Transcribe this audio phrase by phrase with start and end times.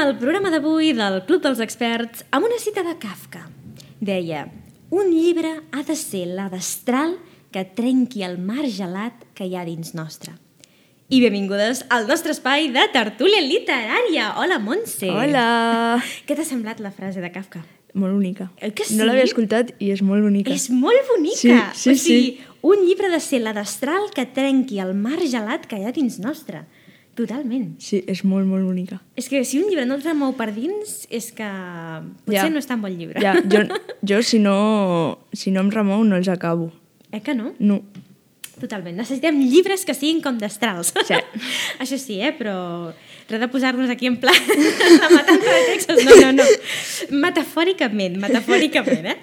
[0.00, 3.42] El programa d'avui del Club dels Experts amb una cita de Kafka.
[4.00, 4.46] Deia,
[4.88, 7.18] un llibre ha de ser la destral
[7.52, 10.32] que trenqui el mar gelat que hi ha dins nostre.
[11.12, 14.30] I benvingudes al nostre espai de tertúlia literària.
[14.40, 15.10] Hola, Montse.
[15.12, 15.44] Hola!
[16.26, 17.60] Què t'ha semblat la frase de Kafka?
[17.92, 18.48] Molt bonica.
[18.56, 19.04] Que No sí?
[19.04, 20.54] l'havia escoltat i és molt bonica.
[20.54, 21.36] És molt bonica.
[21.36, 22.52] Sí, sí, o sigui, sí.
[22.72, 26.22] un llibre de ser la destral que trenqui el mar gelat que hi ha dins
[26.24, 26.64] nostre.
[27.18, 27.74] Totalment.
[27.82, 29.00] Sí, és molt, molt bonica.
[29.18, 31.48] És que si un llibre no et remou per dins, és que
[32.24, 32.48] potser Ja.
[32.50, 33.20] no és tan bon llibre.
[33.20, 33.64] Ja, jo,
[34.08, 36.70] jo si, no, si no em remou no els acabo.
[37.12, 37.52] Eh que no?
[37.58, 37.80] No.
[38.60, 38.94] Totalment.
[38.96, 40.92] Necessitem llibres que siguin com destrals.
[41.08, 41.14] Sí.
[41.82, 42.30] Això sí, eh?
[42.36, 42.92] Però
[43.30, 46.04] res de posar-nos aquí en pla la matança de textos.
[46.04, 46.46] No, no, no.
[47.22, 49.16] Metafòricament, metafòricament, eh?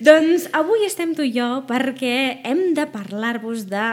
[0.00, 3.84] Doncs avui estem tu i jo perquè hem de parlar-vos de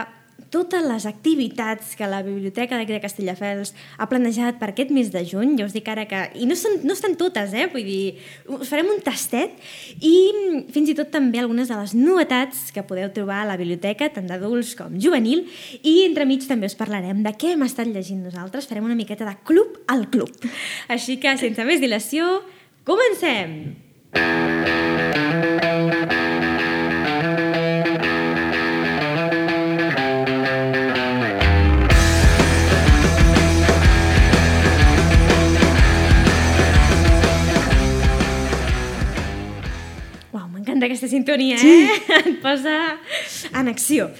[0.50, 5.56] totes les activitats que la Biblioteca de Castelldefels ha planejat per aquest mes de juny.
[5.58, 6.22] Ja us dic ara que...
[6.38, 7.66] I no, són, no estan totes, eh?
[7.72, 8.16] Vull dir,
[8.56, 9.56] us farem un tastet
[10.00, 10.14] i
[10.74, 14.28] fins i tot també algunes de les novetats que podeu trobar a la biblioteca, tant
[14.30, 15.46] d'adults com juvenil,
[15.82, 18.68] i entremig també us parlarem de què hem estat llegint nosaltres.
[18.70, 20.32] Farem una miqueta de club al club.
[20.92, 22.40] Així que, sense més dilació,
[22.86, 23.58] comencem!
[24.16, 24.55] Uau,
[40.96, 41.84] aquesta sintonia, sí.
[41.84, 42.18] eh?
[42.24, 42.96] Et posa
[43.52, 44.10] en acció.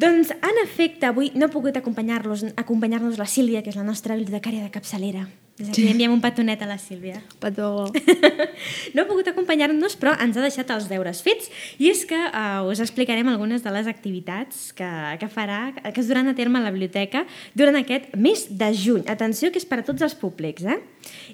[0.00, 4.16] Doncs, en efecte, avui no ha pogut acompanyar-nos acompanyar la Sílvia, que és la nostra
[4.16, 5.26] bibliotecària de capçalera.
[5.60, 5.90] Des d'aquí sí.
[5.92, 7.18] enviem un petonet a la Sílvia.
[7.42, 7.90] Petó.
[8.94, 12.62] no ha pogut acompanyar-nos, però ens ha deixat els deures fets, i és que uh,
[12.70, 14.88] us explicarem algunes de les activitats que,
[15.20, 19.04] que farà, que es duran a terme a la biblioteca durant aquest mes de juny.
[19.10, 20.80] Atenció, que és per a tots els públics, eh?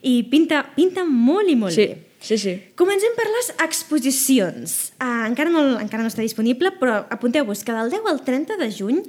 [0.03, 2.16] I pinta, pinta molt i molt Sí, bé.
[2.27, 2.55] Sí, sí.
[2.79, 4.75] Comencem per les exposicions.
[4.99, 8.69] Uh, encara, no, encara no està disponible, però apunteu-vos que del 10 al 30 de
[8.75, 9.01] juny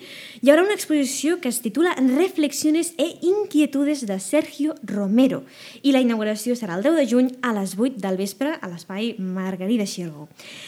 [0.41, 5.43] hi haurà una exposició que es titula Reflexiones e inquietudes de Sergio Romero
[5.81, 9.15] i la inauguració serà el 10 de juny a les 8 del vespre a l'espai
[9.17, 10.27] Margarida Xirgo.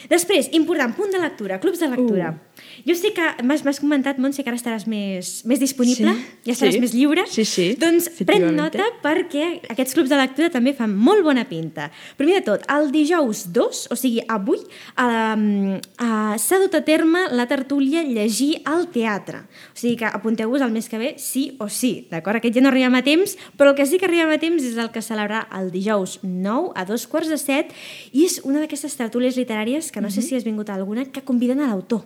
[0.09, 2.33] Després, important, punt de lectura, clubs de lectura.
[2.33, 2.49] Uh.
[2.87, 6.75] Jo sé que m'has comentat, Montse, que ara estaràs més, més disponible, Sí, ja estaràs
[6.75, 6.81] sí.
[6.83, 7.25] més lliure.
[7.29, 11.89] Sí, sí, Doncs pren nota perquè aquests clubs de lectura també fan molt bona pinta.
[12.19, 14.59] Primer tot, el dijous 2, o sigui, avui,
[14.99, 19.43] um, uh, s'ha dut a terme la tertúlia Llegir al teatre.
[19.73, 22.41] O sigui que apunteu-vos el mes que ve sí o sí, d'acord?
[22.41, 24.77] Aquest ja no arribem a temps, però el que sí que arribem a temps és
[24.77, 27.73] el que celebrarà el dijous 9 a dos quarts de set
[28.11, 31.25] i és una d'aquestes tertúlies literàries que no sé si has vingut a alguna, que
[31.25, 32.05] conviden a l'autor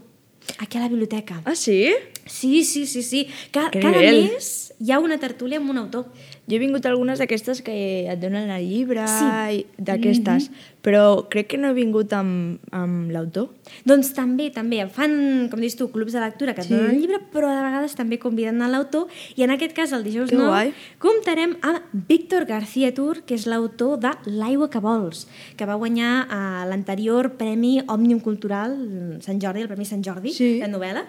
[0.59, 1.41] aquí a la biblioteca.
[1.45, 1.93] Ah, sí?
[2.25, 3.27] Sí, sí, sí, sí.
[3.51, 6.07] Ca cada mes hi ha una tertúlia amb un autor.
[6.47, 7.73] Jo he vingut algunes d'aquestes que
[8.11, 9.65] et donen el llibre Sí.
[9.77, 10.49] d'aquestes,
[10.83, 13.47] però crec que no he vingut amb, amb l'autor.
[13.87, 14.81] Doncs també, també.
[14.91, 16.73] Fan, com dius tu, clubs de lectura que et Sí.
[16.73, 20.03] donen el llibre, però de vegades també conviden a l'autor i en aquest cas, el
[20.03, 20.73] dijous Que 9, guai.
[20.99, 26.27] comptarem amb Víctor García Tur, que és l'autor de L'aigua que vols, que va guanyar
[26.27, 28.75] uh, l'anterior Premi Òmnium Cultural
[29.21, 30.59] Sant Jordi, el Premi Sant Jordi, Sí.
[30.59, 31.05] de novel·la,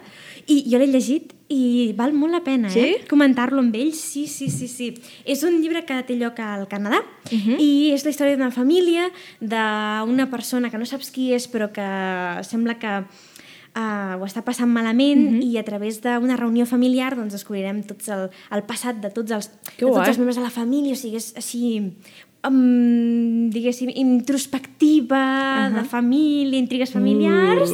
[0.47, 2.79] i jo l'he llegit i val molt la pena, Sí?
[2.79, 3.05] eh?
[3.07, 4.93] Comentar-lo amb ell, sí, sí, sí, sí.
[5.25, 7.59] És un llibre que té lloc al Canadà Mhm.
[7.59, 12.43] i és la història d'una família, d'una persona que no saps qui és però que
[12.43, 13.03] sembla que
[13.77, 15.41] uh, ho està passant malament Mhm.
[15.43, 19.51] i a través d'una reunió familiar doncs, descobrirem tots el, el passat de tots els,
[19.77, 21.91] Que de tots els membres de la família, o sigui, és així
[22.47, 27.71] um, diguéssim, introspectiva, de família, intrigues familiars,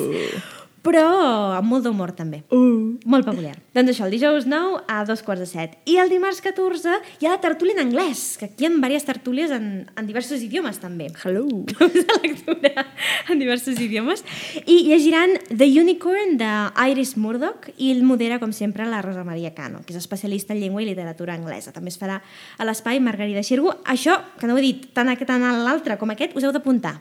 [0.82, 2.40] però amb molt d'humor també.
[2.50, 2.98] Uh.
[3.06, 3.54] Molt peculiar.
[3.76, 5.76] Doncs això, el dijous 9 a dos quarts de set.
[5.86, 9.06] I el dimarts 14 hi ha la tertúlia en anglès, que aquí hi ha diverses
[9.06, 11.12] tertúlies en, en diversos idiomes també.
[11.24, 11.46] Hello.
[12.02, 12.86] De lectura
[13.30, 14.24] en diversos idiomes.
[14.66, 19.84] I llegiran The Unicorn d'Iris Murdoch i el modera, com sempre, la Rosa Maria Cano,
[19.86, 21.72] que és especialista en llengua i literatura anglesa.
[21.72, 22.20] També es farà
[22.58, 23.78] a l'espai Margarida Xirgo.
[23.86, 26.98] Això, que no ho he dit, tant, aquest- tant l'altre com aquest, us heu d'apuntar.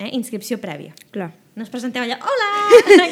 [0.00, 0.08] Eh?
[0.16, 0.94] Inscripció prèvia.
[1.12, 1.30] Clar.
[1.60, 2.46] No us presenteu allà, hola,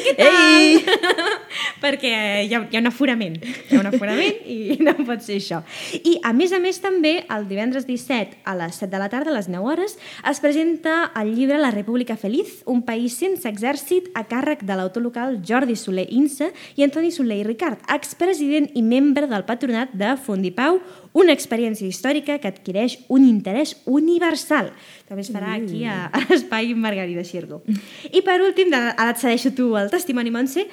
[0.01, 0.37] què tal?
[0.41, 0.79] Ei!
[1.83, 2.09] Perquè
[2.47, 5.59] hi ha, hi ha un aforament, hi ha un aforament i no pot ser això.
[5.93, 9.29] I a més a més també, el divendres 17 a les 7 de la tarda,
[9.29, 9.93] a les 9 hores,
[10.31, 15.05] es presenta el llibre La República Feliz, un país sense exèrcit a càrrec de l'autor
[15.05, 20.15] local Jordi Soler Insa i Antoni Soler i Ricard, expresident i membre del patronat de
[20.17, 20.81] Fundipau,
[21.13, 24.73] una experiència històrica que adquireix un interès universal.
[25.09, 27.61] També es farà aquí a, a l'espai Margarida Xirgo.
[28.09, 30.67] I per últim, de, ara et cedeixo tu el testimoni, Montse,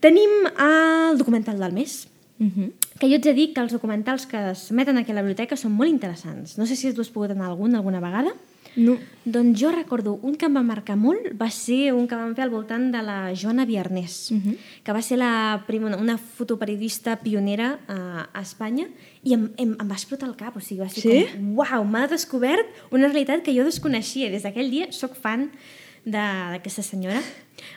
[0.00, 2.08] tenim el documental del mes,
[2.40, 2.72] Uh -huh.
[2.98, 5.54] que jo ets de dir que els documentals que es meten aquí a la biblioteca
[5.56, 6.58] són molt interessants.
[6.58, 8.32] No sé si tu has pogut anar a algun alguna vegada.
[8.74, 8.96] No.
[9.24, 12.42] Doncs jo recordo un que em va marcar molt va ser un que vam fer
[12.44, 14.56] al voltant de la Joana Viernès, uh -huh.
[14.82, 18.88] que va ser la prima, una fotoperiodista pionera a, a Espanya
[19.22, 21.26] i em, em, em va explotar el cap, o sigui, va ser Sí?
[21.36, 24.30] com, uau, m'ha descobert una realitat que jo desconeixia.
[24.30, 25.50] Des d'aquell dia sóc fan
[26.04, 27.22] d'aquesta senyora.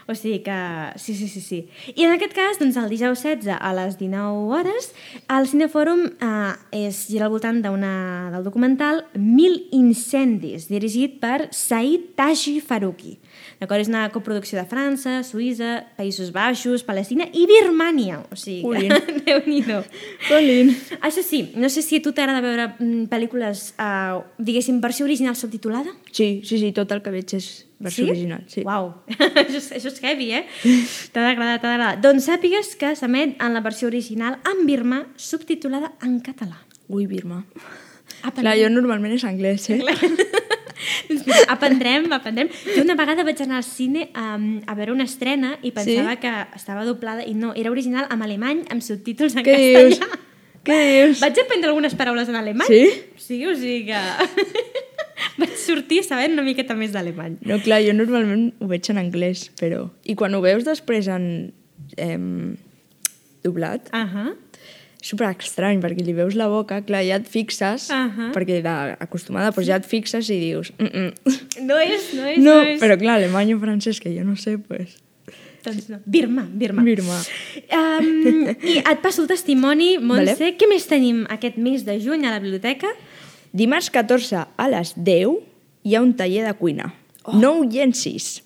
[0.07, 0.55] O sigui que
[0.95, 1.59] sí, sí, sí, sí.
[1.95, 4.91] I en aquest cas, doncs, el dijous 16 a les 19 hores,
[5.29, 12.59] el Cinefòrum eh, és, gira al voltant del documental Mil incendis, dirigit per Said Taji
[12.65, 13.17] Faruqi.
[13.59, 13.81] D'acord?
[13.81, 18.23] És una coproducció de França, Suïssa, Països Baixos, Palestina i Birmània.
[18.31, 19.81] O sigui, que déu-n'hi-do.
[20.29, 20.73] Colin.
[21.01, 25.37] Això sí, no sé si a tu t'agrada veure mm, pel·lícules, eh, diguéssim, versió original
[25.37, 25.93] subtitulada.
[26.11, 28.43] Sí, sí, sí, tot el que veig és versió original.
[28.47, 28.63] Sí.
[28.65, 28.91] Uau,
[29.41, 30.43] això, és, això és heavy, eh?
[31.13, 31.95] T'ha d'agradar, t'ha d'agradar.
[32.03, 36.61] Doncs sàpigues que s'emet en la versió original en birmà, subtitulada en català.
[36.87, 37.43] Ui, Birma.
[38.25, 39.79] Apa, Clar, jo normalment és anglès, eh?
[41.09, 42.49] Doncs mira, aprendrem, aprendrem.
[42.75, 46.21] Jo una vegada vaig anar al cine a, a veure una estrena i pensava Sí?
[46.23, 49.97] que estava doblada i no, era original en alemany amb subtítols en Què dius?
[49.99, 50.21] castellà.
[50.65, 51.21] Què dius?
[51.21, 52.67] Vaig aprendre algunes paraules en alemany.
[52.69, 52.83] Sí?
[53.21, 54.03] Sí, o sigui que...
[55.37, 57.37] vaig sortir sabent una miqueta més d'alemany.
[57.45, 59.89] No, clar, jo normalment ho veig en anglès, però...
[60.05, 61.53] I quan ho veus després en...
[61.97, 62.55] Em,
[63.43, 64.33] doblat, Uh -huh.
[65.01, 68.31] és super estrany, perquè li veus la boca, clar, ja et fixes, Ahà.
[68.33, 70.71] perquè d'acostumada, doncs ja et fixes i dius...
[70.79, 71.13] Mm -mm.
[71.61, 72.81] No és, no és, No, no és.
[72.81, 74.97] però clar, alemany o francès, que jo no sé, pues...
[75.63, 75.97] Doncs no.
[76.05, 76.83] Birma, Birma.
[76.83, 77.19] Birma.
[77.73, 80.35] Um, I et passo el testimoni, Montse.
[80.39, 80.57] Vale.
[80.57, 82.87] Què més tenim aquest mes de juny a la biblioteca?
[83.55, 85.37] Dimarts 14 a les 10
[85.87, 86.89] hi ha un taller de cuina.
[87.23, 87.37] Oh.
[87.39, 88.43] No ho llencis.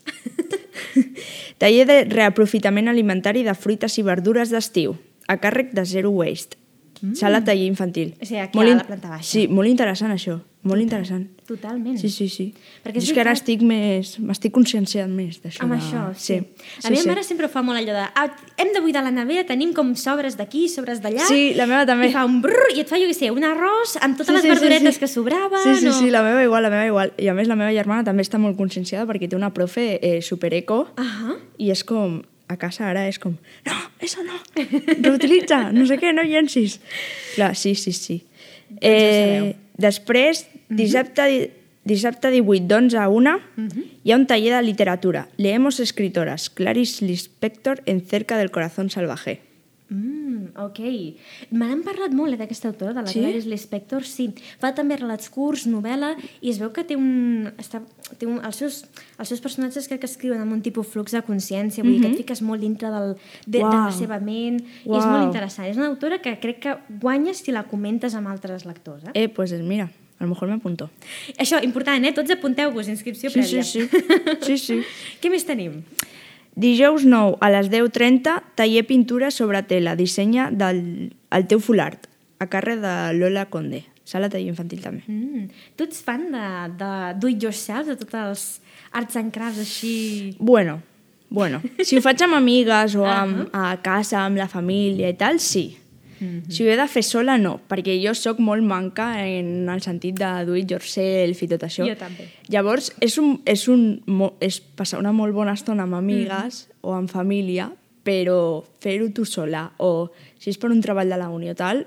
[1.62, 4.94] taller de reaprofitament alimentari de fruites i verdures d'estiu,
[5.26, 6.60] a càrrec de Zero Waste.
[7.02, 7.16] Mm.
[7.18, 8.14] Sala taller infantil.
[8.22, 9.32] O sigui, aquí a la planta baixa.
[9.32, 11.24] Sí, molt interessant això, molt interessant.
[11.48, 11.96] Totalment.
[11.98, 12.50] Sí, sí, sí.
[12.84, 14.18] Perquè és és que ara estic més...
[14.20, 15.64] M'estic conscienciant més d'això.
[15.64, 15.78] Amb de...
[15.80, 16.40] això, sí.
[16.42, 16.66] sí.
[16.84, 18.26] La meva mare sempre fa molt allò de ah,
[18.60, 21.30] hem de buidar la nevera, tenim com sobres d'aquí, sobres d'allà.
[21.32, 22.10] Sí, la meva també.
[22.12, 24.50] I fa un brrr, i et fa, jo què sé, un arròs amb totes les
[24.52, 25.64] verduretes que sobraven.
[25.64, 25.94] Sí, sí, o...
[25.96, 27.16] sí, la meva igual, la meva igual.
[27.16, 30.20] I a més la meva germana també està molt conscienciada perquè té una profe eh,
[30.26, 31.40] supereco Ahà.
[31.58, 32.20] i és com,
[32.52, 36.82] a casa ara és com, no, eso no, reutilitza, no sé què, no llencis.
[37.38, 38.20] Clar, sí, sí, sí.
[38.70, 38.84] Doncs.
[38.86, 41.50] Eh, després, dissabte, di-
[41.90, 43.40] dissabte 18 d'11 a 1
[44.04, 45.28] hi ha un taller de literatura.
[45.38, 49.40] Leemos escritoras, Clarice Lispector en Cerca del corazón salvaje.
[49.90, 50.19] Mm,
[50.58, 50.80] ok.
[51.52, 53.20] Me n'han parlat molt eh, d'aquesta autora, de la Sí?
[53.20, 54.30] Clarice Lispector, sí.
[54.62, 57.50] Fa també relats curts, novel·la, i es veu que té un...
[57.58, 57.82] Està,
[58.18, 58.82] té un els, seus,
[59.20, 62.12] els seus personatges crec que escriuen amb un tipus flux de consciència, vull dir que
[62.14, 63.16] et fiques molt dintre del,
[63.46, 63.98] de, de la Mhm.
[64.00, 65.68] Seva ment, i és molt interessant.
[65.70, 69.04] És una autora que crec que guanyes si la comentes amb altres lectors.
[69.14, 69.24] Eh?
[69.26, 70.90] Eh, pues mira, a lo mejor me apunto.
[71.38, 72.12] Això, important, eh?
[72.14, 73.64] Tots apunteu-vos, inscripció Sí, prèvia.
[73.64, 73.90] sí, sí.
[74.42, 74.82] Sí, sí.
[75.22, 75.84] Què més tenim?
[76.60, 80.82] Dijous 9 a les 10.30, taller pintura sobre tela, dissenya del
[81.32, 82.10] el teu fulard,
[82.44, 83.86] a càrrec de Lola Conde.
[84.04, 85.06] Sala taller infantil també.
[85.08, 85.46] Mm.
[85.78, 86.46] Tu ets fan de,
[86.82, 88.46] de do it yourself, de tots els
[88.92, 90.36] arts and crafts així...
[90.40, 90.82] Bueno,
[91.30, 95.40] bueno, si ho faig amb amigues o amb, a casa, amb la família i tal,
[95.40, 95.70] sí.
[96.52, 100.18] Si ho he de fer sola, no, perquè jo sóc molt manca en el sentit
[100.20, 101.88] de do it yourself i tot això.
[101.88, 102.28] Jo també.
[102.52, 104.02] Llavors, és, un, és, un,
[104.44, 107.70] és passar una molt bona estona amb amigues o amb família,
[108.04, 110.10] però fer-ho tu sola, o
[110.40, 111.86] si és per un treball de la uni o tal,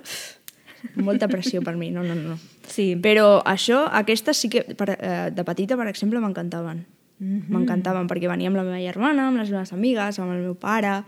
[0.94, 2.38] molta pressió per mi, no, no, no.
[2.68, 2.92] Sí.
[3.02, 6.84] Però això, aquestes sí que, per, eh, de petita, per exemple, m'encantaven.
[7.22, 11.02] M'encantaven, perquè venia amb la meva germana, amb les meves amigues, amb el meu pare,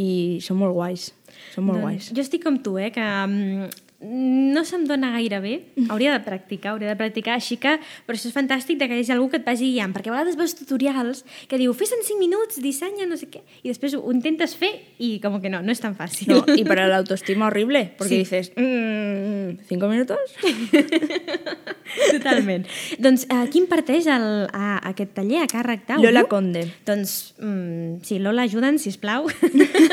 [0.00, 1.10] i són molt guais.
[1.54, 2.10] Són molt guais.
[2.16, 3.68] Jo estic com tu, eh, que um,
[4.00, 5.54] no se'm dona gaire bé.
[5.90, 7.74] Hauria de practicar, hauria de practicar, així que
[8.06, 10.38] per això és fantàstic que hi hagi algú que et vagi guiant, perquè a vegades
[10.40, 14.00] veus tutorials que diu fes en 5 minuts, dissenya, no sé què, i després ho
[14.12, 16.28] intentes fer i com que no, no és tan fàcil.
[16.32, 18.18] No, y para la autoestima horrible, porque Sí.
[18.24, 20.18] dices, "Mm, ¿cinco minutos?
[22.10, 22.66] Totalment.
[23.02, 26.06] doncs uh, qui imparteix el, a, aquest taller a càrrec d'Audio?
[26.08, 26.62] Lola Conde.
[26.86, 29.26] Doncs, mm, sí, Lola, ajuda'ns, sisplau.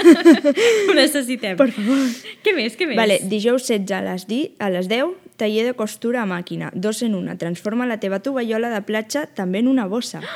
[0.90, 1.58] Ho necessitem.
[1.58, 2.04] Por favor.
[2.46, 2.98] Què més, què més?
[3.00, 7.02] Vale, dijous 16 a les, di, a les 10, taller de costura a màquina, dos
[7.06, 7.38] en una.
[7.38, 10.22] Transforma la teva tovallola de platja també en una bossa.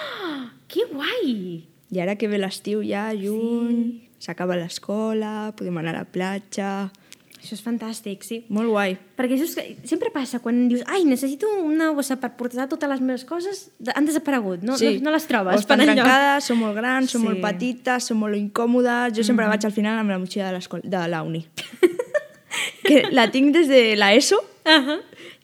[0.71, 1.65] Que guai!
[1.91, 6.89] I ara que ve l'estiu ja, juny, s'acaba l'escola, podem anar a la platja...
[7.41, 8.35] Això és fantàstic, sí.
[8.53, 8.91] Molt guai.
[9.17, 12.85] Perquè això és que sempre passa, quan dius ai, necessito una bossa per portar totes
[12.91, 13.63] les meves coses,
[13.97, 15.57] han desaparegut, no, no, no les trobes.
[15.57, 17.27] O estan trencades, són molt grans, són Sí.
[17.31, 19.17] molt petites, són molt incòmodes...
[19.17, 21.41] Jo sempre vaig al final amb la motxilla de, de la uni.
[22.91, 25.01] que la tinc des de l'ESO Uh -huh.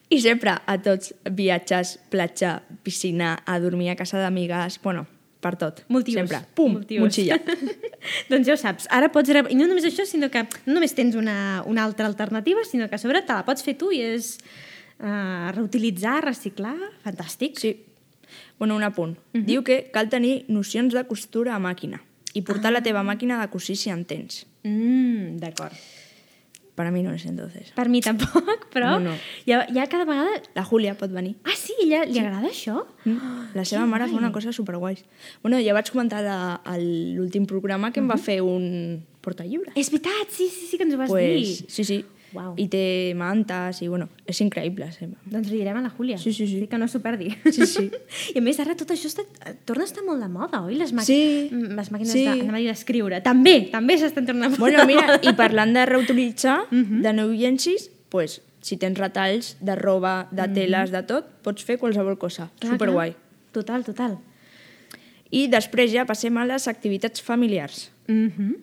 [0.10, 5.08] i sempre a tots viatges, platja, piscina, a dormir a casa d'amigues, bueno,
[5.40, 5.84] per tot.
[5.88, 6.16] Multiús.
[6.16, 6.42] Sempre.
[6.54, 7.02] Pum, Multiús.
[7.02, 7.40] motxilla.
[8.30, 8.88] doncs ja ho saps.
[8.90, 9.30] Ara pots...
[9.30, 12.96] I no només això, sinó que no només tens una, una altra alternativa, sinó que
[12.96, 14.38] a sobre te la pots fer tu i és
[15.00, 16.76] uh, reutilitzar, reciclar...
[17.04, 17.60] Fantàstic.
[17.60, 17.76] Sí.
[18.60, 19.18] Bueno, un apunt.
[19.18, 19.46] Uh -huh.
[19.46, 22.02] Diu que cal tenir nocions de costura a màquina
[22.34, 22.78] i portar ah.
[22.80, 24.46] la teva màquina de cosir si en tens.
[24.64, 25.74] Mm, D'acord.
[26.78, 27.72] Per a mi no és entonces.
[27.74, 29.16] Per mi tampoc, però No, no.
[29.50, 30.30] Ja, ja cada vegada...
[30.54, 31.34] La Júlia pot venir.
[31.44, 31.74] Ah, sí?
[31.82, 32.84] Ella, li agrada això?
[33.04, 33.48] Mm.
[33.58, 34.22] La seva que mare fa guai.
[34.22, 35.02] una cosa superguais.
[35.42, 39.74] Bueno, ja vaig comentar a- l'últim programa que em va fer un portallibres.
[39.76, 41.66] És veritat, sí, sí, sí que ens ho vas pues, dir.
[41.68, 42.06] sí, sí.
[42.36, 42.54] Uau.
[42.60, 44.90] I té mantes i, bueno, és increïble.
[44.92, 45.20] Sempre.
[45.32, 46.18] Doncs li direm a la Júlia.
[46.20, 46.66] Sí, sí, sí.
[46.68, 47.30] Que no s'ho perdi.
[47.52, 47.86] Sí, sí.
[48.36, 49.24] I a més, ara tot això està,
[49.66, 50.76] torna a estar molt de moda, oi?
[50.76, 50.92] Les.
[51.08, 51.48] Sí.
[51.52, 52.26] Mm, les màquines Sí.
[52.26, 53.22] de, d'escriure.
[53.24, 55.20] També, també s'estan tornant molt Bueno, de mira, moda.
[55.24, 60.92] i parlant de reutilitzar, de no llencis, pues, si tens retalls de roba, de teles,
[60.92, 62.50] de tot, pots fer qualsevol cosa.
[62.60, 63.12] Clar, Superguai.
[63.16, 63.24] clar.
[63.54, 64.18] Total, total.
[65.32, 67.92] I després ja passem a les activitats familiars.
[68.08, 68.56] Mm -hmm.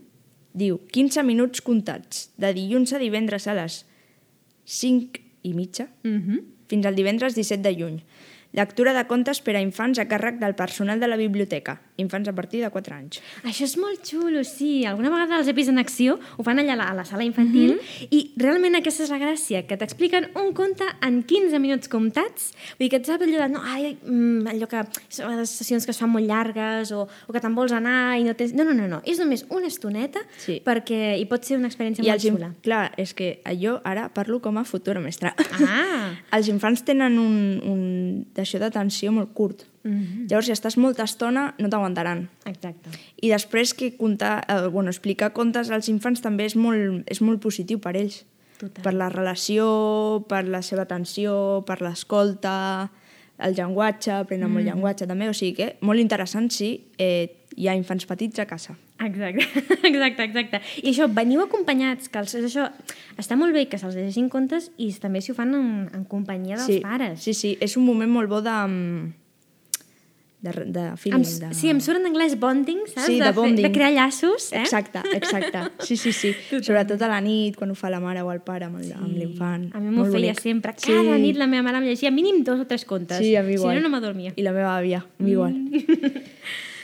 [0.54, 3.80] Diu, 15 minuts comptats, de dilluns a divendres a les
[4.64, 6.42] 5 i mitja, Mm -hmm.
[6.68, 8.02] fins al divendres 17 de juny.
[8.54, 12.34] Lectura de contes per a infants a càrrec del personal de la biblioteca, infants a
[12.36, 13.20] partir de 4 anys.
[13.42, 14.84] Això és molt xulo, sí.
[14.86, 17.78] Alguna vegada els he vist en acció, ho fan allà a la, sala infantil, mm
[17.80, 18.08] -hmm.
[18.10, 22.52] i realment aquesta és la gràcia, que t'expliquen un conte en 15 minuts comptats.
[22.78, 25.84] Vull dir que et saps allò de, no, ai, mm, allò que són les sessions
[25.84, 28.54] que es fan molt llargues, o, o que te'n vols anar i no tens...
[28.54, 29.00] No, no, no, no.
[29.04, 30.62] És només una estoneta Sí.
[30.64, 32.54] perquè hi pot ser una experiència I molt xula.
[32.62, 35.34] Clar, és que jo ara parlo com a futura mestra.
[35.66, 36.14] Ah!
[36.36, 39.64] els infants tenen un, un d'això d'atenció molt curt.
[39.82, 40.28] Mm -hmm.
[40.28, 42.28] Llavors, si estàs molta estona, no t'aguantaran.
[42.44, 42.90] Exacte.
[43.20, 47.40] I després que contar, eh, bueno, explicar contes als infants també és molt, és molt
[47.40, 48.24] positiu per ells.
[48.58, 48.84] Total.
[48.84, 52.90] Per la relació, per la seva atenció, per l'escolta,
[53.38, 57.74] el llenguatge, aprenen molt llenguatge també, o sigui que molt interessant si eh, hi ha
[57.74, 58.76] infants petits a casa.
[59.02, 59.42] Exacte,
[59.90, 60.60] exacte, exacte.
[60.84, 62.68] I això, veniu acompanyats, que els, això,
[63.18, 66.54] està molt bé que se'ls llegeixin contes i també si ho fan en, en companyia
[66.60, 67.18] dels sí, pares.
[67.26, 68.54] Sí, sí, és un moment molt bo de...
[68.54, 69.12] mm,
[70.44, 71.24] de, de Em, feeling.
[71.40, 71.50] de...
[71.56, 73.06] Sí, em surt en anglès bonding, saps?
[73.08, 73.64] Sí, de fer- bonding.
[73.64, 74.60] de crear llaços, eh?
[74.60, 75.62] Exacte, exacte.
[75.88, 76.34] Sí, sí, sí.
[76.66, 79.70] Sobretot a la nit, quan ho fa la mare o el pare amb l'infant.
[79.74, 80.42] A mi m'ho feia bonic.
[80.44, 80.74] sempre.
[80.76, 80.92] Sí.
[80.92, 83.18] Cada nit la meva mare em llegia mínim dos o tres contes.
[83.24, 83.72] Sí, a mi igual.
[83.74, 84.34] Si no, no m'adormia.
[84.36, 85.56] I la meva àvia, a mi igual.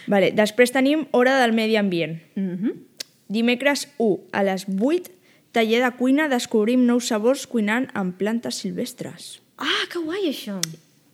[0.06, 2.20] vale, després tenim Hora del Medi Ambient.
[2.34, 2.72] Mm -hmm.
[3.28, 5.10] Dimecres 1 a les 8,
[5.52, 9.40] taller de cuina, descobrim nous sabors cuinant amb plantes silvestres.
[9.56, 10.60] Ah, que guai, això.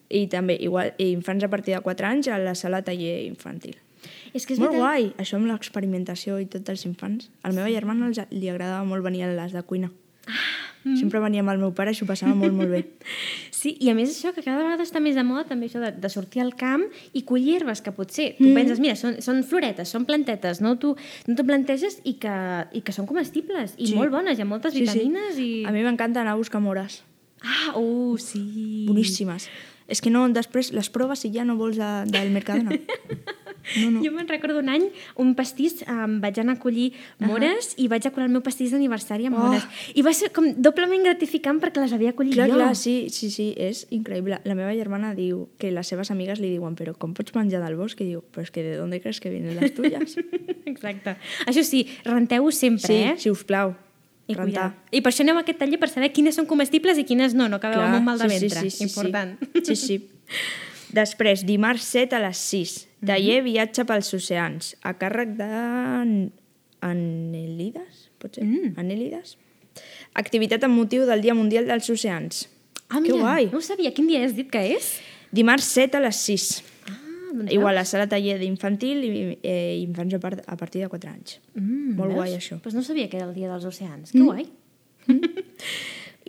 [0.08, 3.76] I també, igual, infants a partir de 4 anys a la sala taller infantil.
[4.32, 7.30] És que és molt veritat- guai, això amb l'experimentació i tots els infants.
[7.42, 9.90] A la meva germana els, li agradava molt venir a les de cuina.
[10.86, 10.96] Mm.
[11.00, 12.84] Sempre venia amb el meu pare i s'ho passava molt, molt bé.
[13.56, 15.88] Sí, i a més això, que cada vegada està més de moda també això de,
[15.98, 16.84] de sortir al camp
[17.16, 18.54] i collir herbes, que potser tu mm.
[18.54, 20.92] penses, mira, són, són floretes, són plantetes, no t'ho
[21.26, 22.36] no t'ho planteges i que,
[22.76, 23.96] i que són comestibles i Sí.
[23.98, 25.64] molt bones, hi ha moltes vitamines i...
[25.66, 27.00] A mi m'encanta anar a buscar mores.
[27.42, 28.84] Ah, uh, sí.
[28.86, 29.48] Boníssimes.
[29.88, 32.76] És que no, després les proves i ja no vols de, del Mercadona.
[32.76, 33.26] No,
[33.90, 34.02] no.
[34.04, 34.84] Jo me'n recordo un any,
[35.16, 39.26] un pastís, em vaig anar a collir mores i vaig acurar el meu pastís d'aniversari
[39.26, 39.46] amb Oh.
[39.46, 39.66] mores.
[39.94, 42.54] I va ser com doblement gratificant perquè les havia collit Clar, jo.
[42.54, 44.40] clar, sí, sí, sí, és increïble.
[44.44, 47.76] La meva germana diu que les seves amigues li diuen però com pots menjar del
[47.76, 48.00] bosc?
[48.00, 50.16] I diu, però és que de dónde crees que vienen las tuyas?
[50.66, 51.16] Exacte.
[51.46, 53.14] Això sí, renteu-ho sempre, sí, eh?
[53.18, 53.74] si us plau,
[54.28, 54.72] I, rentar.
[54.90, 57.48] I per això aneu a aquest taller per saber quines són comestibles i quines no,
[57.48, 58.62] no acabeu amb un mal de ventre.
[58.80, 59.36] Important.
[59.62, 59.76] Sí, sí.
[59.76, 60.00] sí.
[60.94, 62.74] Després, dimarts 7 a les 6,
[63.06, 65.50] taller viatge pels oceans, a càrrec de...
[66.86, 68.44] Anelides, potser?
[68.44, 68.74] Mm.
[68.78, 69.36] Anèlides?
[70.16, 72.46] Activitat amb motiu del Dia Mundial dels Oceans.
[72.88, 73.46] Ah, Que mira, guai.
[73.52, 73.90] no ho sabia.
[73.92, 74.92] Quin dia has dit que és?
[75.34, 76.46] Dimarts 7 a les 6.
[76.86, 76.94] Ah,
[77.34, 79.10] doncs Igual a sala taller d'infantil i
[79.42, 81.40] eh, infants a, part, a partir de 4 anys.
[81.58, 82.20] Mm, Molt veus?
[82.20, 82.60] guai, això.
[82.62, 84.12] Pues no sabia que era el dia dels oceans.
[84.14, 84.46] Que guai.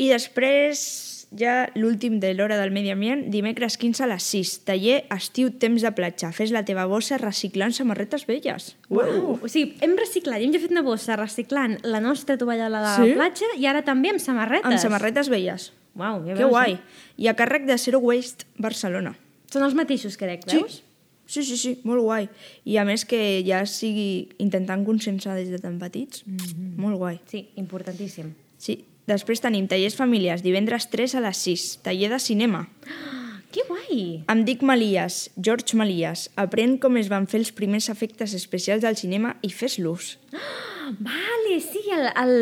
[0.03, 5.05] I després, ja l'últim de l'hora del medi ambient, dimecres 15 a les 6, taller
[5.13, 6.31] estiu temps de platja.
[6.31, 8.75] Fes la teva bossa reciclant samarretes velles.
[8.89, 9.39] Uau.
[9.41, 13.13] O sigui, hem reciclat, hem fet una bossa reciclant la nostra tovallola de la Sí?
[13.13, 14.65] platja i ara també amb samarretes.
[14.65, 15.71] Amb samarretes velles.
[15.97, 16.73] Uau, ja Que veus, guai.
[16.73, 16.79] eh?
[17.17, 19.15] I a càrrec de Zero Waste Barcelona.
[19.51, 20.57] Són els mateixos, crec, Sí.
[20.57, 20.83] veus?
[21.25, 22.29] Sí, sí, sí, molt guai.
[22.63, 26.75] I a més que ja sigui intentant conscienciar des de tan petits, mm -hmm.
[26.77, 27.19] molt guai.
[27.27, 28.33] Sí, importantíssim.
[28.57, 28.85] Sí.
[29.07, 32.65] Després tenim tallers familiars, divendres 3 a les 6, taller de cinema.
[33.47, 34.25] Que guai!
[34.29, 36.25] Em dic Malies, George Malies.
[36.37, 40.17] Aprèn com es van fer els primers efectes especials del cinema i fes-los.
[41.07, 42.33] Vale, sí, el, el...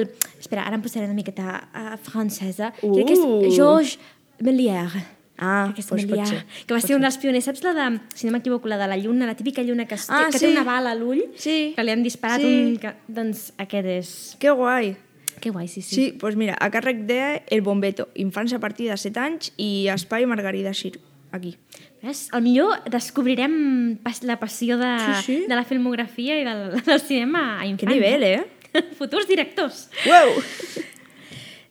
[0.42, 2.72] Espera, ara em posaré una miqueta uh, francesa.
[2.82, 2.96] Uh.
[2.98, 4.00] Crec que és Georges
[4.44, 4.98] Méliès.
[5.38, 7.48] Ah, doncs pot Méliès, ser, que va pot ser un dels pioners.
[7.52, 10.26] Saps la de, si no m'equivoco, la de la lluna, la típica lluna que, Ah,
[10.34, 10.48] que sí.
[10.48, 11.22] té una bala a l'ull?
[11.38, 11.74] Sí.
[11.78, 12.50] Que li han disparat Sí.
[12.66, 12.78] un...
[12.82, 14.12] Que, doncs aquest és...
[14.42, 14.96] Que guai.
[15.42, 15.96] Que guai, sí, sí.
[15.96, 19.52] Sí, doncs pues mira, a càrrec de El Bombeto, infants a partir de 7 anys
[19.58, 21.00] i Espai Margarida Xir,
[21.32, 21.56] aquí.
[22.02, 22.28] Ves?
[22.32, 25.38] Al millor descobrirem pas, la passió de, Sí, sí.
[25.50, 27.84] de la filmografia i del, del cinema a infants.
[27.84, 28.44] Que nivell, eh?
[29.00, 29.88] Futurs directors.
[30.08, 30.36] Uau!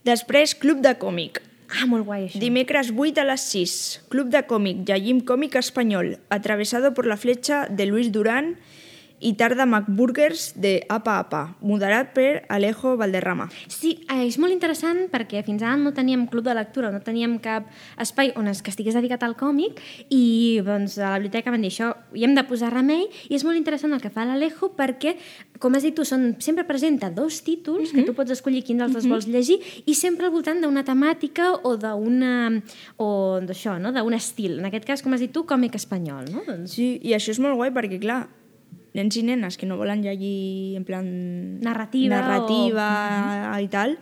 [0.05, 1.41] Després, Club de Còmic.
[1.75, 2.39] Ah, molt guai, això.
[2.39, 3.75] Dimecres 8 a les 6.
[4.13, 8.57] Club de Còmic, llegim còmic espanyol, atravesado por la flecha de Luis Durán
[9.25, 13.49] i Tarda McBurgers de Apa Apa, moderat per Alejo Valderrama.
[13.73, 17.39] Sí, eh, és molt interessant perquè fins ara no teníem club de lectura, no teníem
[17.41, 19.81] cap espai on es que estigués dedicat al còmic
[20.13, 23.47] i doncs, a la biblioteca van dir això, hi hem de posar remei i és
[23.49, 25.17] molt interessant el que fa l'Alejo perquè,
[25.59, 28.93] com has dit tu, són, sempre presenta dos títols que tu pots escollir quin dels
[28.93, 32.61] dos vols llegir i sempre al voltant d'una temàtica o d'una
[33.01, 33.93] o d'això, no?
[33.95, 34.59] d'un estil.
[34.61, 36.29] En aquest cas, com has dit tu, còmic espanyol.
[36.29, 36.45] No?
[36.45, 38.25] Doncs, Sí, i això és molt guai perquè, clar,
[38.95, 41.07] nens i nenes que no volen llegir en plan...
[41.61, 42.89] Narrativa narrativa
[43.61, 43.97] i tal,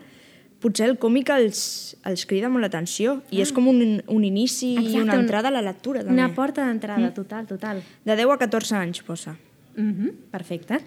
[0.63, 1.63] potser el còmic els,
[2.07, 5.49] els crida molt l'atenció i és com un, un inici i Exacte, una un- entrada
[5.49, 6.15] a la lectura, també.
[6.15, 7.81] una porta d'entrada, total, total.
[8.05, 9.35] De 10 a 14 anys, posa.
[9.77, 10.79] Mhm, perfecte.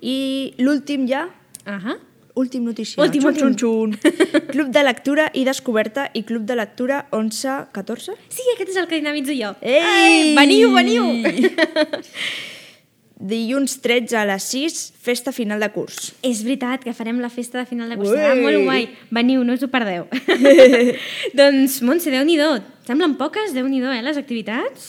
[0.00, 1.26] I l'últim ja,
[1.66, 1.96] Ahà.
[2.38, 3.02] últim notícia.
[3.02, 3.56] Últim, xun, últim.
[3.58, 4.14] xun, xun.
[4.54, 8.14] Club de lectura i descoberta i Club de lectura 11-14?
[8.30, 9.50] Sí, aquest és el que dinamitzo jo.
[9.60, 10.36] Ei!
[10.38, 11.04] Veniu, veniu!
[13.18, 16.12] Dilluns 13 a les 6, festa final de curs.
[16.22, 18.12] És veritat que farem la festa de final de curs.
[18.12, 18.20] Uei!
[18.22, 18.84] Serà molt guai.
[19.10, 20.06] Veniu, no us ho perdeu.
[21.40, 22.52] doncs, Montse, Déu-n'hi-do.
[22.86, 24.86] Semblen poques, Déu-n'hi-do, eh, les activitats?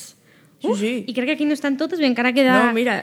[0.62, 0.94] Sí, sí.
[1.08, 2.68] I crec que aquí no estan totes, bé, encara queda...
[2.68, 3.02] No, mira,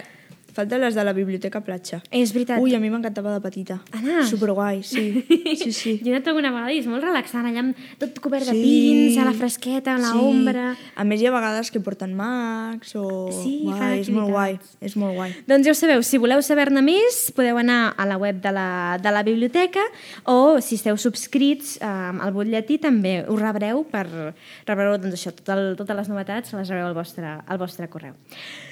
[0.56, 2.00] falten les de la Biblioteca Platja.
[2.10, 2.60] És veritat.
[2.62, 3.78] Ui, a mi m'encantava de petita.
[3.96, 4.24] Anar.
[4.28, 5.06] Superguai, sí.
[5.56, 5.92] Sí, sí.
[6.02, 8.62] Jo he anat alguna vegada i és molt relaxant, allà amb tot cobert de Sí.
[8.62, 10.18] pins, a la fresqueta, a la Sí.
[10.20, 10.66] ombra...
[10.96, 13.06] A més, hi ha vegades que porten mags o...
[13.42, 15.32] Sí, fan Uai, és molt guai, és molt guai.
[15.48, 18.66] Doncs ja ho sabeu, si voleu saber-ne més, podeu anar a la web de la,
[19.02, 19.82] de la biblioteca
[20.24, 24.06] o si esteu subscrits eh, al butlletí també us rebreu per
[24.66, 28.14] rebreu doncs, això, tot el, totes les novetats les rebreu al vostre, al vostre correu.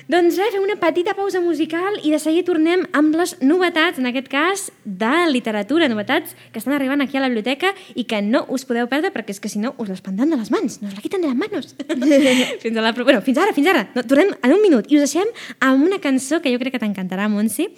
[0.05, 4.09] Doncs res, fem una petita pausa musical i de seguida tornem amb les novetats, en
[4.11, 8.45] aquest cas de literatura, novetats que estan arribant aquí a la biblioteca i que no
[8.53, 10.93] us podeu perdre perquè és que si no us les prendran de les mans, nos
[10.93, 11.73] la quiten de les manos.
[12.65, 13.87] fins, a la, bueno, fins ara, fins ara.
[13.97, 15.33] No, tornem en un minut i us deixem
[15.65, 17.71] amb una cançó que jo crec que t'encantarà, Montse,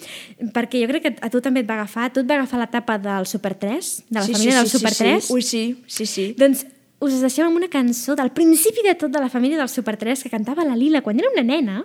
[0.51, 2.99] perquè jo crec que a tu també et va agafar, tu et va agafar l'etapa
[2.99, 5.23] del Super 3, de la sí, família sí, del sí, Super sí, 3.
[5.23, 5.33] Sí.
[5.33, 6.33] Ui, sí, sí, sí.
[6.37, 6.67] Doncs
[6.99, 10.23] us deixem amb una cançó del principi de tot de la família del Super 3
[10.23, 11.83] que cantava la Lila quan era una nena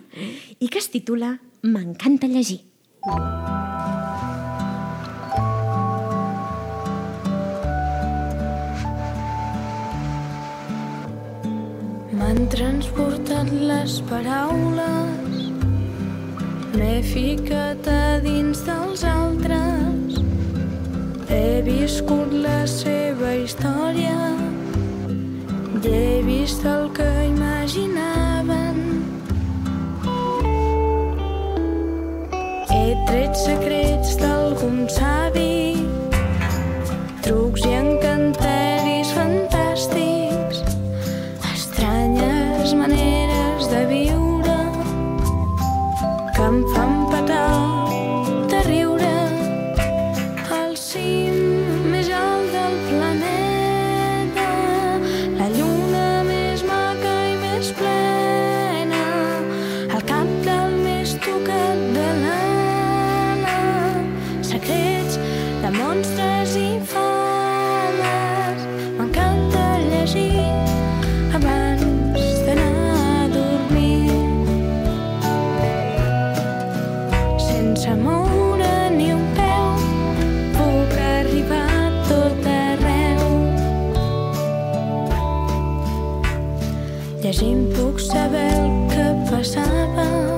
[0.58, 2.62] i que es titula M'encanta llegir.
[12.16, 15.52] M'han transportat les paraules,
[16.74, 20.22] m'he ficat a dins dels altres,
[21.28, 24.41] he viscut la seva història,
[25.84, 28.76] i he vist el que imaginaven.
[32.70, 34.31] He tret secrets d'algun
[87.32, 90.31] llegint puc saber el que passava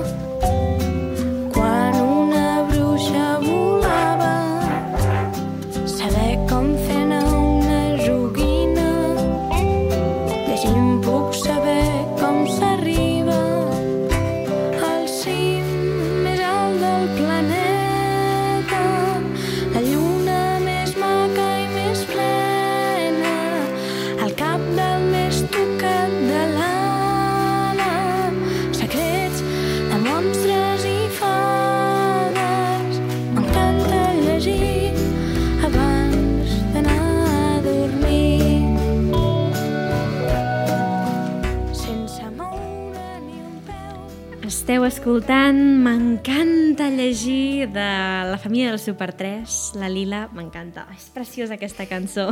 [44.65, 47.85] esteu escoltant M'encanta llegir de
[48.25, 50.87] la família del Super 3, la Lila, m'encanta.
[50.89, 52.31] És preciosa aquesta cançó.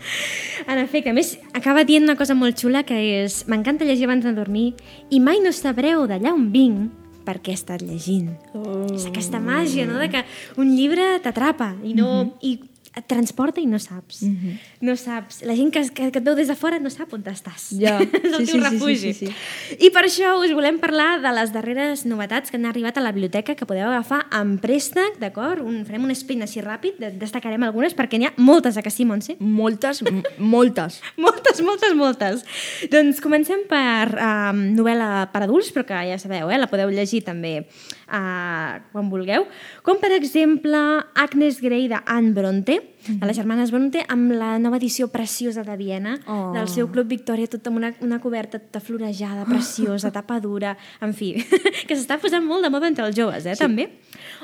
[0.70, 4.22] en efecte, a més, acaba dient una cosa molt xula que és m'encanta llegir abans
[4.22, 4.68] de dormir
[5.10, 6.94] i mai no sabreu d'allà on vinc
[7.26, 8.30] perquè he estat llegint.
[8.54, 8.84] Oh.
[8.94, 10.22] És aquesta màgia, no?, de que
[10.54, 12.06] un llibre t'atrapa i no...
[12.06, 12.38] Mm -hmm.
[12.52, 14.22] i et transporta i no saps.
[14.22, 14.58] Mm -hmm.
[14.80, 15.42] No saps.
[15.42, 17.74] La gent que, que, que et veu des de fora no sap on estàs.
[17.80, 17.98] Ja.
[18.24, 18.96] és el Sí, teu sí, sí, refugi.
[18.96, 19.76] sí, sí, sí.
[19.86, 23.12] I per això us volem parlar de les darreres novetats que han arribat a la
[23.12, 25.60] biblioteca que podeu agafar en préstec, d'acord?
[25.62, 28.90] Un, farem un sprint així ràpid, de- destacarem algunes perquè n'hi ha moltes, a que
[28.90, 29.36] sí, Montse?
[29.40, 30.02] Moltes,
[30.38, 31.00] moltes.
[31.16, 32.44] Moltes, moltes, moltes.
[32.90, 36.58] Doncs comencem per um, novel·la per adults, però que ja sabeu, eh?
[36.58, 37.66] la podeu llegir també
[38.08, 39.46] uh, quan vulgueu.
[39.86, 40.80] Com, per exemple,
[41.14, 45.76] Agnes Grey de Anne Bronte, de les germanes Bronte, amb la nova edició preciosa de
[45.76, 46.52] Viena, Oh.
[46.54, 51.12] del seu Club Victòria, tot amb una, una coberta tota florejada, preciosa, tapa dura, en
[51.14, 51.34] fi,
[51.88, 53.60] que s'està posant molt de moda entre els joves, eh, sí.
[53.60, 53.88] també.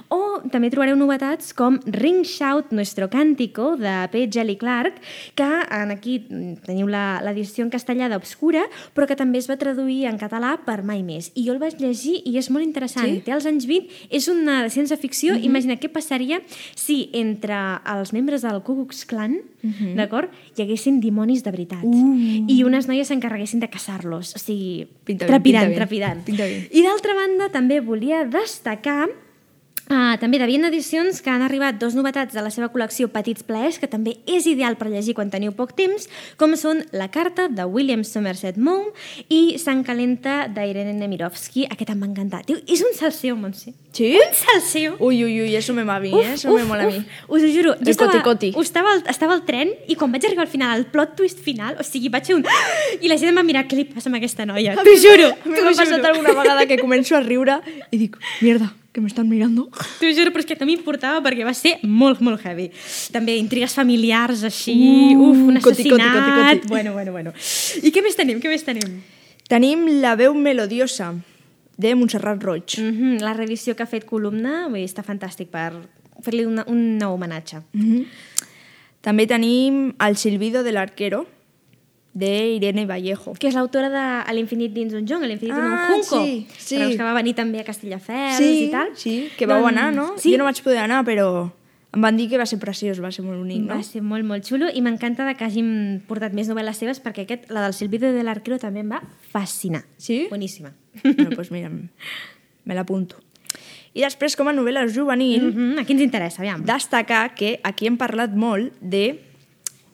[0.08, 4.26] O també trobareu novetats com Ring Shout Nuestro Cántico, de P.
[4.32, 5.00] Jelly Clark,
[5.34, 9.56] que en aquí mm, teniu la- l'edició en castellà d'Obscura, però que també es va
[9.60, 11.30] traduir en català per Mai Més.
[11.34, 13.06] I jo el vaig llegir i és molt interessant.
[13.08, 13.20] Sí?
[13.24, 15.36] Té els anys 20, és una de ciència-ficció.
[15.40, 16.40] Imagina què passaria
[16.76, 17.56] si entre
[17.94, 19.38] els membres del Ku Klux Klan,
[19.96, 21.84] d'acord, hi haguessin dimonis de veritat.
[21.86, 22.44] Uh.
[22.50, 24.34] I unes noies s'encarreguessin de caçar-los.
[24.36, 26.22] O sigui, Pinta trepidant, pinta trepidant.
[26.26, 26.46] Pinta.
[26.46, 29.08] I d'altra banda, també volia destacar
[29.90, 33.42] Uh, també de Viena Edicions, que han arribat dos novetats de la seva col·lecció Petits
[33.42, 36.04] Plaers, que també és ideal per llegir quan teniu poc temps,
[36.38, 38.92] com són La carta, de William Somerset Maugham,
[39.26, 41.64] i Sant Calenta, d'Irene Nemirovsky.
[41.66, 42.44] Aquest em va encantar.
[42.46, 43.74] Tio, és un salseo, Montse.
[43.90, 44.12] Sí?
[44.14, 44.94] Un salseo!
[45.02, 46.34] Uy, uy, uy, eso me va a eh?
[46.34, 47.02] Eso me mola a mí.
[47.26, 47.74] Us ho juro.
[47.74, 48.52] El coti-coti.
[48.62, 51.74] Estava, al- estava al tren i quan vaig arribar al final, al plot twist final,
[51.80, 52.46] o sigui, vaig fer un...
[53.02, 54.78] I la gent em va mirar, què li passa amb aquesta noia?
[54.78, 56.12] T'ho juro, mi t'ho m'ha passat juro.
[56.14, 57.58] alguna vegada que començo a riure
[57.90, 59.68] i dic, mierda, que m'estan mirando.
[60.00, 62.70] T'ho juro, però és que no m'importava perquè va ser molt, molt heavy.
[63.14, 64.76] També intrigues familiars així,
[65.14, 66.58] Uh, uf, un coti, coti, assassinat...
[66.58, 66.68] coti, coti.
[66.68, 67.32] Bueno, bueno, bueno.
[67.82, 69.00] I què més tenim, què més tenim?
[69.50, 71.14] Tenim La veu melodiosa,
[71.80, 72.76] de Montserrat Roig.
[72.78, 75.72] Mm -hmm, la reedició que ha fet Columna, vull dir, està fantàstic per
[76.22, 77.62] fer-li un nou homenatge.
[77.72, 78.04] Mhm.
[79.00, 81.26] També tenim El silbido del arquero,
[82.12, 83.34] de Irene Vallejo.
[83.38, 86.24] que és l'autora de A l'infinit dins un jong, A l'infinit en un Ah, junco.
[86.24, 86.76] sí, sí.
[86.96, 88.88] Que va venir també a Castelldefels Sí, i tal.
[88.96, 90.14] sí, que vau anar, no?
[90.18, 91.52] Sí, Jo no vaig poder anar, però
[91.92, 93.74] em van dir que va ser preciós, va ser molt bonic, no?
[93.74, 97.50] Va ser molt, molt xulo i m'encanta que hagin portat més novel·les seves perquè aquest,
[97.50, 99.84] la del Silbido de l'Arquero també em va fascinar.
[99.96, 100.26] Sí?
[100.30, 100.72] Boníssima.
[101.02, 103.16] bueno, doncs mira, me l'apunto.
[103.94, 105.78] I després, com a novel·la juvenil, Mm -hmm.
[105.80, 106.64] Aquí ens interessa, aviam.
[106.64, 109.18] destacar que aquí hem parlat molt de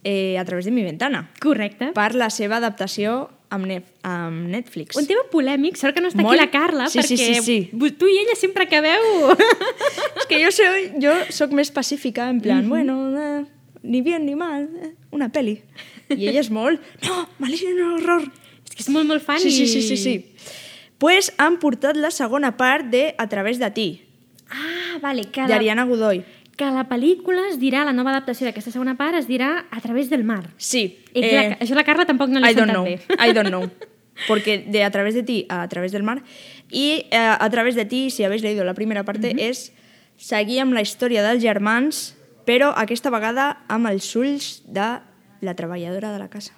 [0.05, 1.93] eh, A través de mi ventana, Correcte.
[1.95, 4.97] per la seva adaptació amb, Nef amb Netflix.
[4.97, 6.35] Un tema polèmic, sort que no està Molt.
[6.35, 7.71] aquí la Carla, Sí, sí, perquè sí, sí.
[7.73, 9.03] vo- tu i ella sempre acabeu...
[10.21, 13.45] És que jo, soy, jo soc més pacífica, en plan, bueno, eh,
[13.83, 15.61] ni bien ni mal, eh, una peli.
[16.11, 18.23] I ella és molt, no, malíssim horror.
[18.67, 20.17] és que és molt, molt fan Sí, sí, sí, sí, sí.
[20.99, 24.03] Pues han portat la segona part de A través de ti,
[24.49, 26.25] Ah, vale, que d'Ariana Godoy.
[26.57, 30.09] Que la pel·lícula es dirà, la nova adaptació d'aquesta segona part es dirà A través
[30.11, 30.55] del mar.
[30.57, 31.05] Sí.
[31.13, 33.29] I clar, això la Carla tampoc no li I ha don't sentat know, bé.
[33.29, 33.71] I don't know.
[34.27, 36.23] Porque de A través de ti a A través del mar.
[36.71, 39.73] Y eh, A través de ti, si habéis leído la primera parte, és
[40.17, 42.17] seguir amb la història dels germans,
[42.49, 45.01] però aquesta vegada amb els ulls de
[45.45, 46.55] la treballadora de la casa.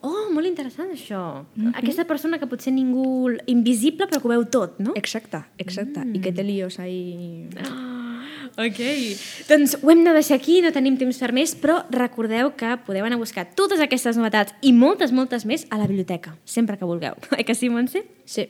[0.00, 1.44] Oh, molt interessant això.
[1.76, 3.36] Aquesta persona que potser ningú...
[3.46, 4.94] Invisible, però que ho veu tot, no?
[4.96, 6.02] Exacte, exacte.
[6.12, 7.48] I que té líos ahí...
[8.54, 8.80] Ok.
[9.48, 13.06] Doncs ho hem de deixar aquí, no tenim temps per més, però recordeu que podeu
[13.06, 16.88] anar a buscar totes aquestes novetats i moltes, moltes més a la biblioteca, sempre que
[16.88, 17.18] vulgueu.
[17.36, 18.04] Oi que sí, Montse?
[18.26, 18.48] Sí.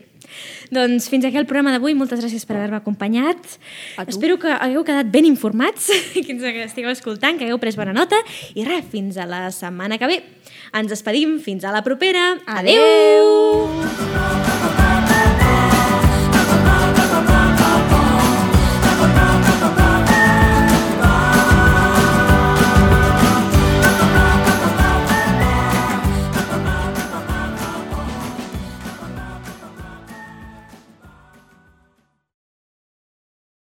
[0.72, 1.94] Doncs fins aquí el programa d'avui.
[1.94, 3.58] Moltes gràcies per haver-me acompanyat.
[3.96, 4.14] A tu.
[4.14, 8.18] Espero que hagueu quedat ben informats, que ens estigueu escoltant, que hagueu pres bona nota.
[8.56, 10.20] I res, fins a la setmana que ve.
[10.76, 11.38] Ens despedim.
[11.44, 12.34] Fins a la propera.
[12.46, 13.66] Adeu!
[13.70, 14.55] Adeu!